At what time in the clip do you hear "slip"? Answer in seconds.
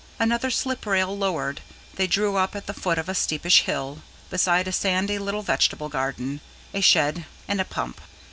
0.49-0.87